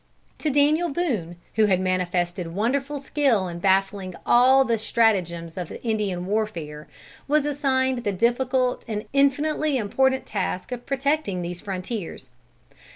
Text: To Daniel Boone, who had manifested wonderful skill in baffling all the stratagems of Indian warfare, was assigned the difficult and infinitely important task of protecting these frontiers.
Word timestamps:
To 0.39 0.49
Daniel 0.49 0.89
Boone, 0.89 1.35
who 1.57 1.65
had 1.67 1.79
manifested 1.79 2.55
wonderful 2.55 2.99
skill 2.99 3.47
in 3.47 3.59
baffling 3.59 4.15
all 4.25 4.65
the 4.65 4.79
stratagems 4.79 5.57
of 5.59 5.71
Indian 5.83 6.25
warfare, 6.25 6.87
was 7.27 7.45
assigned 7.45 8.03
the 8.03 8.11
difficult 8.11 8.83
and 8.87 9.05
infinitely 9.13 9.77
important 9.77 10.25
task 10.25 10.71
of 10.71 10.87
protecting 10.87 11.43
these 11.43 11.61
frontiers. 11.61 12.31